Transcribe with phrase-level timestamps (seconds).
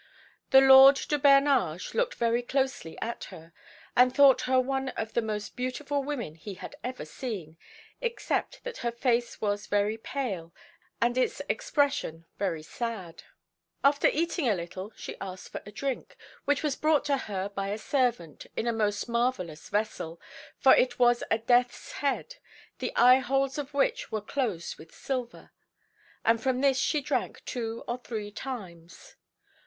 [0.49, 3.53] The Lord de Bernage looked very closely at her,
[3.95, 7.55] and thought her one of the most beautiful women he had ever seen,
[8.01, 10.55] except that her face was very pale,
[10.99, 13.21] and its expression very sad.
[13.83, 17.77] After eating a little, she asked for drink, which was brought to her by a
[17.77, 20.19] servant in a most marvellous vessel,
[20.57, 22.37] for it was a death's head,
[22.79, 25.51] the eyeholes of which were closed with silver;
[26.25, 29.15] and from this she drank two or three times.